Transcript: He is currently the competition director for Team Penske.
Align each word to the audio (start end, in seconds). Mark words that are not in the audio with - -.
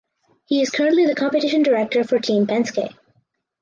He 0.45 0.63
is 0.63 0.71
currently 0.71 1.05
the 1.05 1.13
competition 1.13 1.61
director 1.61 2.03
for 2.03 2.17
Team 2.17 2.47
Penske. 2.47 2.91